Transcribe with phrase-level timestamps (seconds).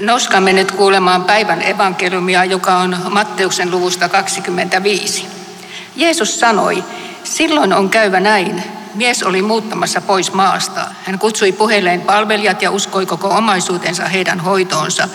[0.00, 5.26] Noskamme nyt kuulemaan päivän evankeliumia, joka on Matteuksen luvusta 25.
[5.96, 6.84] Jeesus sanoi,
[7.24, 8.62] silloin on käyvä näin.
[8.94, 10.86] Mies oli muuttamassa pois maasta.
[11.04, 15.08] Hän kutsui puheleen palvelijat ja uskoi koko omaisuutensa heidän hoitoonsa.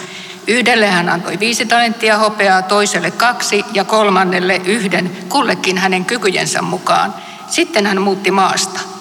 [0.47, 7.13] Yhdelle hän antoi viisi talenttia hopeaa, toiselle kaksi ja kolmannelle yhden, kullekin hänen kykyjensä mukaan.
[7.47, 8.92] Sitten hän muutti maasta.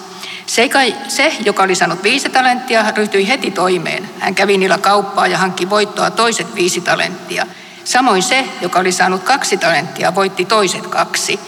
[0.45, 4.09] Se, joka oli saanut viisi talenttia, ryhtyi heti toimeen.
[4.19, 7.47] Hän kävi niillä kauppaa ja hankki voittoa toiset viisi talenttia.
[7.83, 11.39] Samoin se, joka oli saanut kaksi talenttia, voitti toiset kaksi.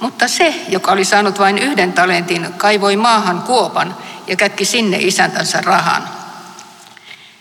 [0.00, 5.60] Mutta se, joka oli saanut vain yhden talentin, kaivoi maahan kuopan ja kätki sinne isäntänsä
[5.60, 6.08] rahan.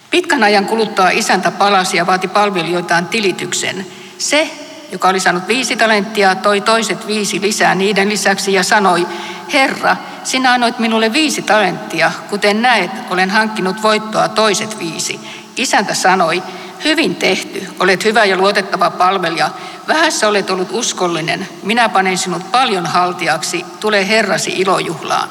[0.09, 3.86] Pitkän ajan kuluttua isäntä palasi ja vaati palvelijoitaan tilityksen.
[4.18, 4.50] Se,
[4.92, 9.08] joka oli saanut viisi talenttia, toi toiset viisi lisää niiden lisäksi ja sanoi,
[9.54, 15.20] Herra, sinä annoit minulle viisi talenttia, kuten näet, olen hankkinut voittoa toiset viisi.
[15.58, 16.44] Isäntä sanoi,
[16.84, 19.50] hyvin tehty, olet hyvä ja luotettava palvelija,
[19.88, 25.30] vähässä olet ollut uskollinen, minä panen sinut paljon haltiaksi, tule Herrasi ilojuhlaan.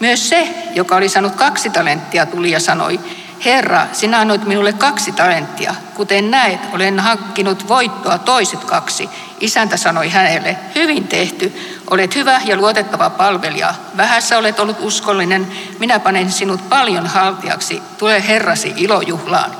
[0.00, 3.00] Myös se, joka oli saanut kaksi talenttia, tuli ja sanoi,
[3.44, 5.74] Herra, sinä annoit minulle kaksi talenttia.
[5.94, 9.08] Kuten näet, olen hankkinut voittoa toiset kaksi.
[9.40, 13.74] Isäntä sanoi hänelle, hyvin tehty, olet hyvä ja luotettava palvelija.
[13.96, 15.46] Vähässä olet ollut uskollinen,
[15.78, 19.50] minä panen sinut paljon haltiaksi, tule Herrasi ilojuhlaan.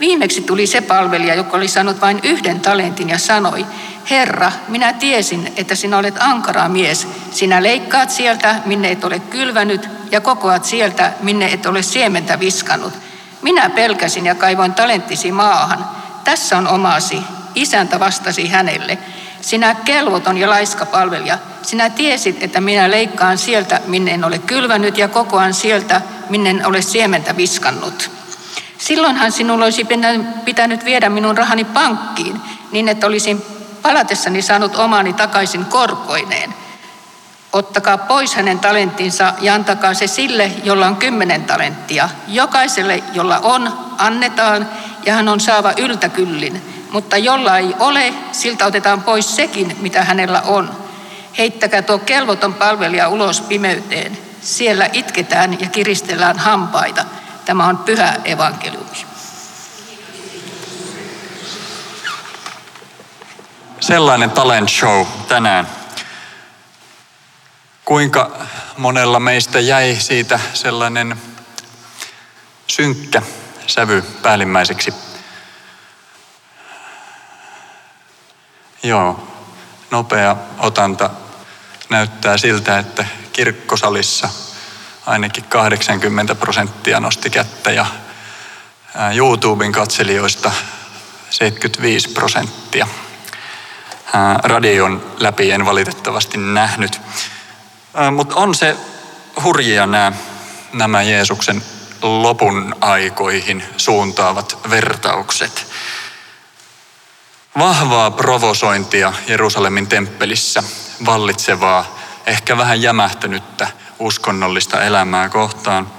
[0.00, 3.66] Viimeksi tuli se palvelija, joka oli saanut vain yhden talentin ja sanoi,
[4.10, 7.08] Herra, minä tiesin, että sinä olet ankara mies.
[7.30, 12.92] Sinä leikkaat sieltä, minne et ole kylvänyt, ja kokoat sieltä, minne et ole siementä viskannut.
[13.42, 15.86] Minä pelkäsin ja kaivoin talenttisi maahan.
[16.24, 17.22] Tässä on omasi.
[17.54, 18.98] Isäntä vastasi hänelle.
[19.46, 24.98] Sinä kelvoton ja laiska palvelija, sinä tiesit, että minä leikkaan sieltä, minne en ole kylvänyt,
[24.98, 28.10] ja kokoan sieltä, minne en ole siementä viskannut.
[28.78, 29.86] Silloinhan sinulla olisi
[30.44, 32.40] pitänyt viedä minun rahani pankkiin,
[32.72, 33.42] niin että olisin
[33.82, 36.54] palatessani saanut omani takaisin korkoineen.
[37.52, 42.08] Ottakaa pois hänen talenttinsa ja antakaa se sille, jolla on kymmenen talenttia.
[42.28, 44.68] Jokaiselle, jolla on, annetaan
[45.04, 46.75] ja hän on saava yltäkyllin.
[46.96, 50.76] Mutta jolla ei ole, siltä otetaan pois sekin, mitä hänellä on.
[51.38, 54.18] Heittäkää tuo kelvoton palvelija ulos pimeyteen.
[54.40, 57.04] Siellä itketään ja kiristellään hampaita.
[57.44, 59.06] Tämä on pyhä evankeliumi.
[63.80, 65.68] Sellainen talent show tänään.
[67.84, 68.30] Kuinka
[68.76, 71.16] monella meistä jäi siitä sellainen
[72.66, 73.22] synkkä
[73.66, 75.05] sävy päällimmäiseksi?
[78.86, 79.28] Joo,
[79.90, 81.10] nopea otanta
[81.88, 84.28] näyttää siltä, että kirkkosalissa
[85.06, 87.86] ainakin 80 prosenttia nosti kättä ja
[89.14, 90.52] YouTuben katselijoista
[91.30, 92.86] 75 prosenttia.
[94.42, 97.00] Radion läpi en valitettavasti nähnyt.
[98.12, 98.76] Mutta on se
[99.42, 100.12] hurjia nämä,
[100.72, 101.62] nämä Jeesuksen
[102.02, 105.66] lopun aikoihin suuntaavat vertaukset.
[107.58, 110.62] Vahvaa provosointia Jerusalemin temppelissä,
[111.06, 113.68] vallitsevaa, ehkä vähän jämähtänyttä
[113.98, 115.90] uskonnollista elämää kohtaan.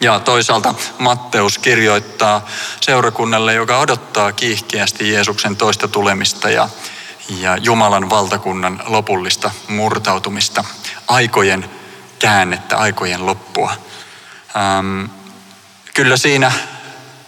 [0.00, 2.46] Ja toisaalta Matteus kirjoittaa
[2.80, 6.68] seurakunnalle, joka odottaa kiihkeästi Jeesuksen toista tulemista ja,
[7.28, 10.64] ja Jumalan valtakunnan lopullista murtautumista,
[11.08, 11.70] aikojen
[12.18, 13.72] käännettä, aikojen loppua.
[14.56, 15.04] Ähm,
[15.94, 16.52] kyllä siinä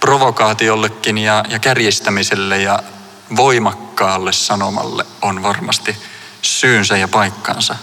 [0.01, 2.83] provokaatiollekin ja, ja kärjistämiselle ja
[3.37, 5.97] voimakkaalle sanomalle on varmasti
[6.43, 7.77] syynsä ja paikkansa.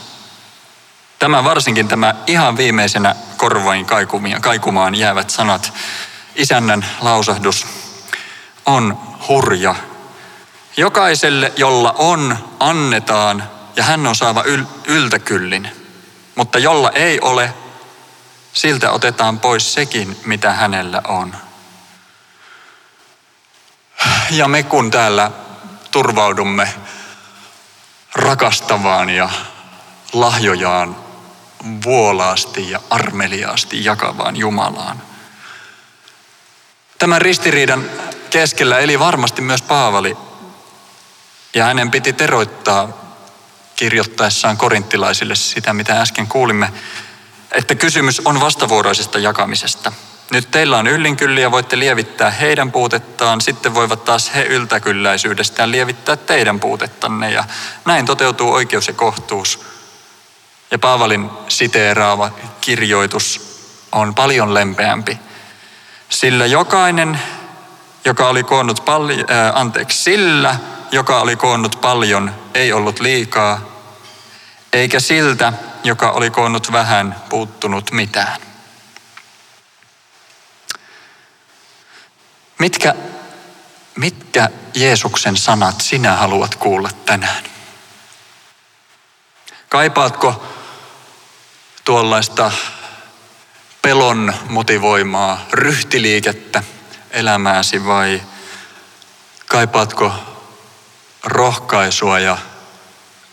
[1.20, 3.86] Tämä varsinkin tämä ihan viimeisenä korvain
[4.42, 5.74] kaikumaan jäävät sanat,
[6.36, 7.68] isännän lausahdus,
[8.66, 9.76] on hurja.
[10.78, 15.70] Jokaiselle, jolla on, annetaan ja hän on saava yl- yltäkyllin.
[16.36, 17.54] Mutta jolla ei ole,
[18.54, 21.36] siltä otetaan pois sekin, mitä hänellä on.
[24.32, 25.32] Ja me kun täällä
[25.94, 26.74] turvaudumme
[28.16, 29.30] rakastavaan ja
[30.14, 30.96] lahjojaan
[31.84, 35.02] vuolaasti ja armeliaasti jakavaan Jumalaan.
[37.00, 37.86] Tämän ristiriidan
[38.30, 40.18] keskellä eli varmasti myös Paavali,
[41.54, 42.88] ja hänen piti teroittaa
[43.76, 46.74] kirjoittaessaan korinttilaisille sitä, mitä äsken kuulimme,
[47.52, 49.92] että kysymys on vastavuoroisesta jakamisesta.
[50.32, 56.60] Nyt teillä on yllinkylliä, voitte lievittää heidän puutettaan, sitten voivat taas he yltäkylläisyydestään lievittää teidän
[56.60, 57.44] puutettanne ja
[57.86, 59.60] näin toteutuu oikeus ja kohtuus.
[60.72, 62.32] Ja Paavalin siteeraava
[62.62, 63.42] kirjoitus
[63.92, 65.20] on paljon lempeämpi,
[66.10, 67.20] sillä jokainen,
[68.06, 70.56] joka oli koonnut paljon, äh, anteeksi, sillä,
[70.92, 73.62] joka oli koonnut paljon, ei ollut liikaa,
[74.74, 75.54] eikä siltä,
[75.84, 78.53] joka oli koonnut vähän, puuttunut mitään.
[82.64, 82.96] Mitkä,
[83.96, 87.44] mitkä Jeesuksen sanat sinä haluat kuulla tänään?
[89.70, 90.44] Kaipaatko
[91.86, 92.52] tuollaista
[93.82, 96.64] pelon motivoimaa ryhtiliikettä
[97.12, 98.22] elämääsi vai
[99.46, 100.14] kaipaatko
[101.24, 102.38] rohkaisua ja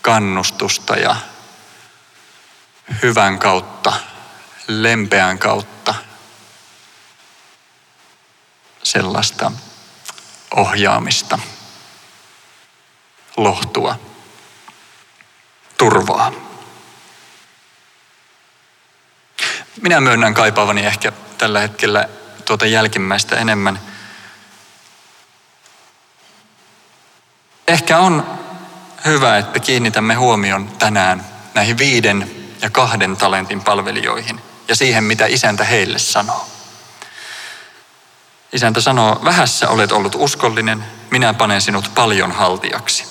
[0.01, 1.15] kannustusta ja
[3.01, 3.93] hyvän kautta,
[4.67, 5.80] lempeän kautta
[8.91, 9.51] sellaista
[10.55, 11.39] ohjaamista,
[13.37, 13.99] lohtua,
[15.77, 16.31] turvaa.
[19.81, 22.09] Minä myönnän kaipaavani ehkä tällä hetkellä
[22.45, 23.79] tuota jälkimmäistä enemmän.
[27.67, 28.39] Ehkä on
[29.05, 35.63] hyvä, että kiinnitämme huomion tänään näihin viiden ja kahden talentin palvelijoihin ja siihen, mitä isäntä
[35.63, 36.60] heille sanoo.
[38.53, 43.05] Isäntä sanoo, vähässä olet ollut uskollinen, minä panen sinut paljon haltiaksi.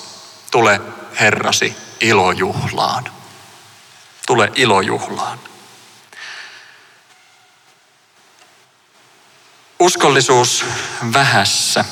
[0.51, 0.81] Tule
[1.19, 3.03] Herrasi ilojuhlaan.
[4.27, 5.39] Tule ilojuhlaan.
[9.79, 10.65] Uskollisuus
[11.13, 11.85] vähässä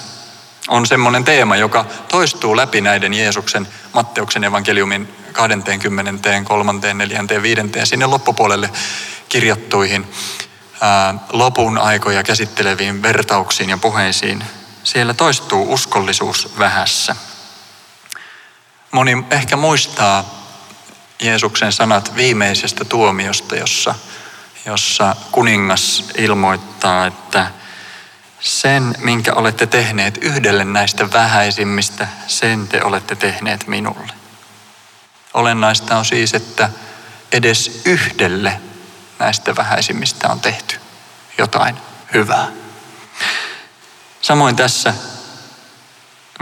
[0.68, 8.06] on semmoinen teema, joka toistuu läpi näiden Jeesuksen Matteuksen evankeliumin 20, 3, 4, 5 sinne
[8.06, 8.69] loppupuolelle
[9.30, 10.07] kirjattuihin
[11.30, 14.44] lopun aikoja käsitteleviin vertauksiin ja puheisiin.
[14.84, 17.16] Siellä toistuu uskollisuus vähässä.
[18.92, 20.40] Moni ehkä muistaa
[21.22, 23.96] Jeesuksen sanat viimeisestä tuomiosta, jossa,
[24.66, 27.52] jossa kuningas ilmoittaa, että
[28.40, 34.14] sen, minkä olette tehneet yhdelle näistä vähäisimmistä, sen te olette tehneet minulle.
[35.34, 36.70] Olennaista on siis, että
[37.31, 38.62] edes yhdelle
[39.19, 40.80] näistä vähäisimmistä on tehty
[41.38, 41.77] jotain
[42.13, 42.48] hyvää.
[44.21, 44.94] Samoin tässä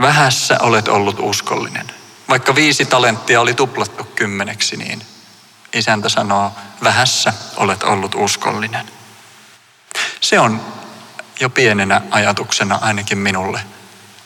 [0.00, 1.86] vähässä olet ollut uskollinen.
[2.28, 5.02] Vaikka viisi talenttia oli tuplattu kymmeneksi, niin
[5.72, 6.52] isäntä sanoo,
[6.82, 8.90] vähässä olet ollut uskollinen.
[10.20, 10.60] Se on
[11.40, 13.60] jo pienenä ajatuksena ainakin minulle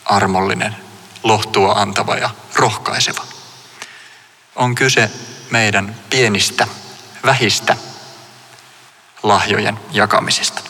[0.05, 0.75] armollinen,
[1.23, 3.25] lohtua antava ja rohkaiseva.
[4.55, 5.11] On kyse
[5.51, 6.67] meidän pienistä,
[7.25, 7.77] vähistä
[9.23, 10.61] lahjojen jakamisesta.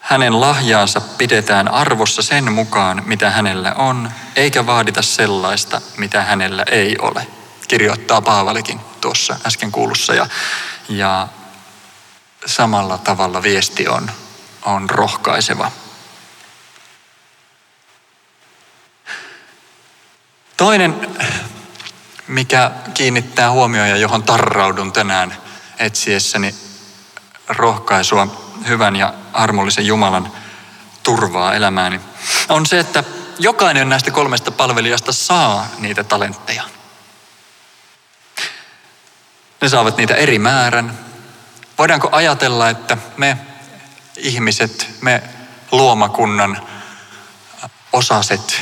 [0.00, 6.96] Hänen lahjaansa pidetään arvossa sen mukaan, mitä hänellä on, eikä vaadita sellaista, mitä hänellä ei
[6.98, 7.26] ole.
[7.68, 10.14] Kirjoittaa Paavalikin tuossa äsken kuulussa.
[10.14, 10.26] Ja,
[10.88, 11.28] ja
[12.46, 14.10] samalla tavalla viesti on,
[14.64, 15.70] on rohkaiseva.
[20.56, 21.16] Toinen,
[22.26, 25.36] mikä kiinnittää huomioon ja johon tarraudun tänään
[25.78, 26.54] etsiessäni
[27.48, 30.32] rohkaisua hyvän ja armollisen Jumalan
[31.02, 32.00] turvaa elämääni,
[32.48, 33.04] on se, että
[33.38, 36.62] jokainen näistä kolmesta palvelijasta saa niitä talentteja.
[39.60, 40.98] Ne saavat niitä eri määrän,
[41.78, 43.38] Voidaanko ajatella, että me
[44.16, 45.22] ihmiset, me
[45.72, 46.68] luomakunnan
[47.92, 48.60] osaset,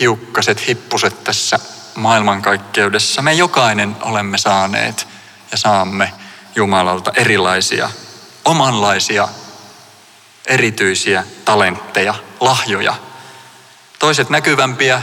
[0.00, 1.58] hiukkaset, hippuset tässä
[1.96, 5.08] maailmankaikkeudessa, me jokainen olemme saaneet
[5.52, 6.12] ja saamme
[6.56, 7.90] Jumalalta erilaisia,
[8.44, 9.28] omanlaisia,
[10.46, 12.94] erityisiä talentteja, lahjoja.
[13.98, 15.02] Toiset näkyvämpiä,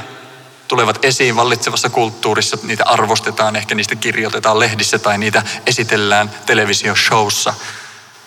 [0.67, 7.53] tulevat esiin vallitsevassa kulttuurissa, niitä arvostetaan, ehkä niistä kirjoitetaan lehdissä tai niitä esitellään televisioshowssa.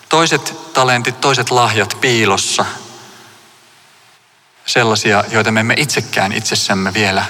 [0.08, 2.64] Toiset talentit, toiset lahjat piilossa,
[4.66, 7.24] sellaisia, joita me emme itsekään itsessämme vielä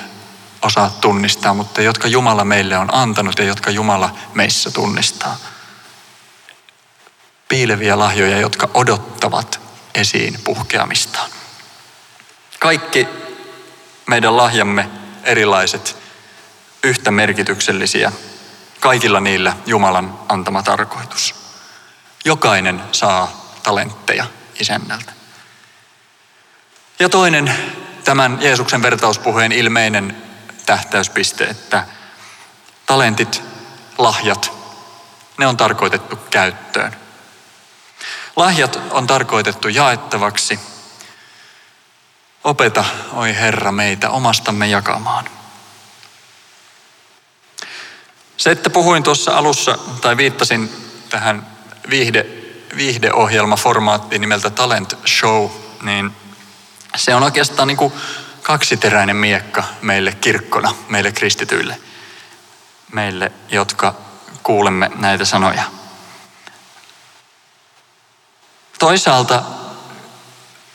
[0.67, 5.37] osaa tunnistaa, mutta jotka Jumala meille on antanut ja jotka Jumala meissä tunnistaa.
[7.49, 9.61] Piileviä lahjoja, jotka odottavat
[9.95, 11.31] esiin puhkeamistaan.
[12.59, 13.09] Kaikki
[14.07, 14.91] meidän lahjamme
[15.25, 15.97] erilaiset,
[16.83, 18.13] yhtä merkityksellisiä,
[18.81, 21.35] kaikilla niillä Jumalan antama tarkoitus.
[22.25, 24.27] Jokainen saa talentteja
[24.61, 25.13] isännältä.
[26.99, 27.55] Ja toinen
[28.05, 30.26] tämän Jeesuksen vertauspuheen ilmeinen
[30.67, 31.85] tähtäyspiste, että
[32.87, 33.43] talentit,
[33.99, 34.53] lahjat,
[35.39, 36.97] ne on tarkoitettu käyttöön.
[38.37, 40.61] Lahjat on tarkoitettu jaettavaksi–
[42.47, 45.25] Opeta, oi Herra, meitä omastamme jakamaan.
[48.37, 50.71] Se, että puhuin tuossa alussa tai viittasin
[51.09, 51.47] tähän
[51.91, 52.27] viihde,
[52.77, 55.51] viihdeohjelmaformaatti nimeltä Talent Show,
[55.83, 56.11] niin
[56.97, 57.93] se on oikeastaan niin kuin
[58.47, 61.81] kaksiteräinen miekka meille kirkkona, meille kristityille,
[62.93, 63.95] meille, jotka
[64.43, 65.63] kuulemme näitä sanoja.
[68.79, 69.43] Toisaalta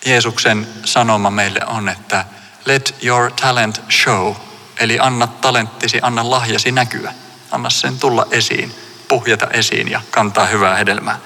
[0.05, 2.25] Jeesuksen sanoma meille on, että
[2.65, 4.35] let your talent show,
[4.77, 7.13] eli anna talenttisi, anna lahjasi näkyä.
[7.51, 8.75] Anna sen tulla esiin,
[9.07, 11.19] puhjata esiin ja kantaa hyvää hedelmää.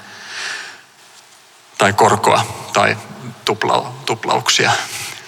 [1.78, 2.96] Tai korkoa tai
[3.44, 4.72] tupla, tuplauksia.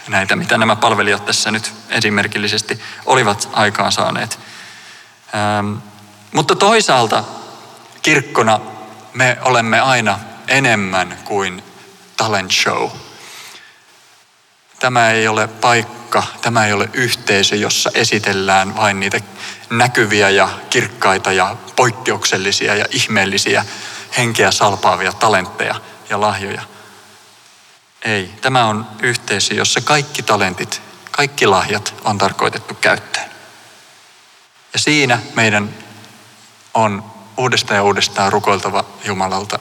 [0.08, 4.38] Näitä, mitä nämä palvelijat tässä nyt esimerkillisesti olivat aikaan saaneet.
[5.34, 5.74] Ähm,
[6.32, 7.24] mutta toisaalta
[8.02, 8.60] kirkkona
[9.14, 11.62] me olemme aina enemmän kuin
[12.16, 12.90] talent show.
[14.80, 19.20] Tämä ei ole paikka, tämä ei ole yhteisö, jossa esitellään vain niitä
[19.70, 23.64] näkyviä ja kirkkaita ja poikkeuksellisia ja ihmeellisiä
[24.16, 25.74] henkeä salpaavia talentteja
[26.10, 26.62] ja lahjoja.
[28.08, 33.30] Ei, tämä on yhteisö, jossa kaikki talentit, kaikki lahjat on tarkoitettu käyttöön.
[34.72, 35.74] Ja siinä meidän
[36.74, 37.04] on
[37.36, 39.58] uudestaan ja uudestaan rukoiltava Jumalalta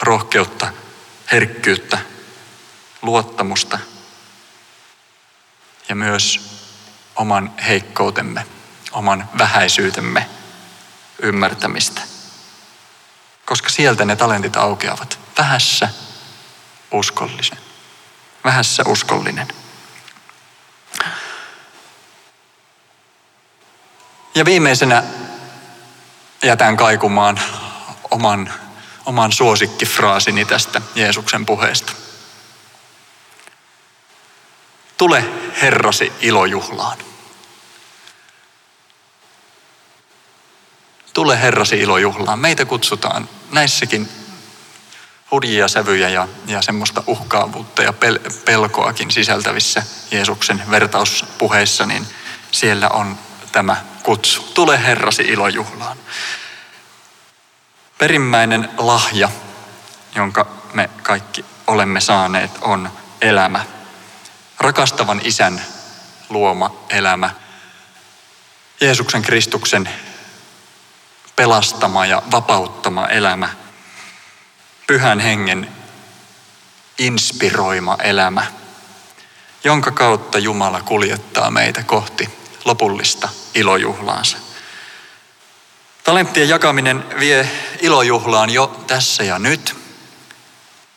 [0.00, 0.72] rohkeutta,
[1.32, 1.98] herkkyyttä,
[3.02, 3.78] luottamusta
[5.88, 6.40] ja myös
[7.16, 8.46] oman heikkoutemme,
[8.92, 10.28] oman vähäisyytemme
[11.22, 12.00] ymmärtämistä.
[13.44, 15.18] Koska sieltä ne talentit aukeavat.
[15.38, 15.88] Vähässä
[16.94, 17.58] uskollinen.
[18.44, 19.48] Vähässä uskollinen.
[24.34, 25.02] Ja viimeisenä
[26.42, 27.40] jätän kaikumaan
[28.10, 28.52] oman,
[29.06, 31.92] oman suosikkifraasini tästä Jeesuksen puheesta.
[34.96, 35.24] Tule
[35.62, 36.98] Herrasi ilojuhlaan.
[41.12, 42.38] Tule Herrasi ilojuhlaan.
[42.38, 44.23] Meitä kutsutaan näissäkin
[45.30, 52.06] hurjia sävyjä ja, ja semmoista uhkaavuutta ja pel, pelkoakin sisältävissä Jeesuksen vertauspuheissa, niin
[52.50, 53.18] siellä on
[53.52, 54.42] tämä kutsu.
[54.42, 55.96] Tule Herrasi ilojuhlaan.
[57.98, 59.30] Perimmäinen lahja,
[60.14, 63.64] jonka me kaikki olemme saaneet, on elämä.
[64.58, 65.62] Rakastavan isän
[66.28, 67.30] luoma elämä.
[68.80, 69.88] Jeesuksen Kristuksen
[71.36, 73.63] pelastama ja vapauttama elämä.
[74.86, 75.68] Pyhän hengen
[76.98, 78.46] inspiroima elämä,
[79.64, 82.28] jonka kautta Jumala kuljettaa meitä kohti
[82.64, 84.36] lopullista ilojuhlaansa.
[86.04, 87.50] Talenttien jakaminen vie
[87.80, 89.76] ilojuhlaan jo tässä ja nyt.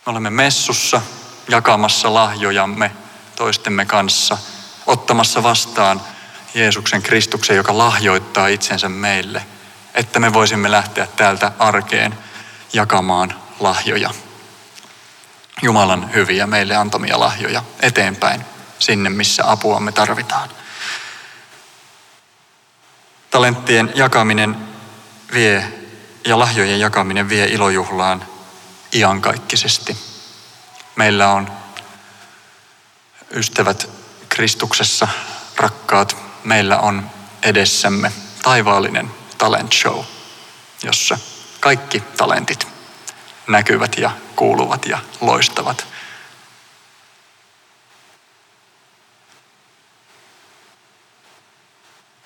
[0.05, 1.01] Me olemme messussa
[1.47, 2.91] jakamassa lahjojamme
[3.35, 4.37] toistemme kanssa,
[4.87, 6.01] ottamassa vastaan
[6.53, 9.45] Jeesuksen Kristuksen, joka lahjoittaa itsensä meille,
[9.93, 12.17] että me voisimme lähteä täältä arkeen
[12.73, 14.09] jakamaan lahjoja.
[15.61, 18.45] Jumalan hyviä meille antamia lahjoja eteenpäin
[18.79, 20.49] sinne, missä apuamme tarvitaan.
[23.31, 24.57] Talenttien jakaminen
[25.33, 25.73] vie
[26.25, 28.25] ja lahjojen jakaminen vie ilojuhlaan
[28.93, 29.97] iankaikkisesti.
[30.95, 31.51] Meillä on
[33.31, 33.89] ystävät
[34.29, 35.07] Kristuksessa,
[35.57, 37.09] rakkaat, meillä on
[37.43, 38.11] edessämme
[38.43, 40.03] taivaallinen talent show,
[40.83, 41.17] jossa
[41.59, 42.76] kaikki talentit
[43.47, 45.87] näkyvät ja kuuluvat ja loistavat.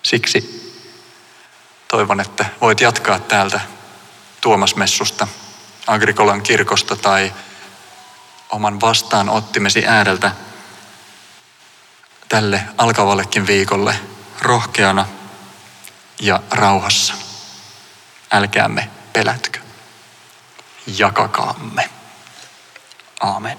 [0.03, 0.71] Siksi
[1.87, 3.61] toivon, että voit jatkaa täältä
[4.41, 5.27] Tuomasmessusta,
[5.87, 7.33] Agrikolan kirkosta tai
[8.49, 10.31] oman vastaanottimesi ääreltä
[12.29, 13.95] tälle alkavallekin viikolle
[14.41, 15.05] rohkeana
[16.21, 17.13] ja rauhassa.
[18.31, 19.60] Älkäämme pelätkö.
[20.87, 21.89] Jakakaamme.
[23.19, 23.57] Aamen.